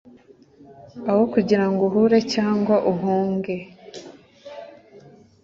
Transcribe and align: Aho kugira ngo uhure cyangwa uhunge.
Aho 1.09 1.21
kugira 1.33 1.65
ngo 1.71 1.81
uhure 1.89 2.19
cyangwa 2.33 2.75
uhunge. 2.91 3.55